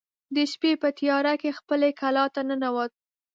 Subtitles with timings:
[0.35, 2.91] د شپې په تیاره کې خپلې کلا ته ننوت.